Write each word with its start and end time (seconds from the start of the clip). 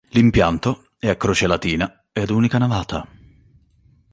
L'impianto 0.13 0.87
è 0.97 1.09
a 1.09 1.15
croce 1.15 1.45
latina 1.45 2.05
e 2.11 2.21
ad 2.21 2.31
unica 2.31 2.57
navata. 2.57 3.07